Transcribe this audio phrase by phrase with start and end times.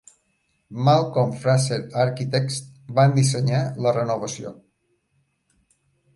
[0.85, 2.57] Malcolm Fraser Architects
[3.01, 4.57] van dissenyar la renovació.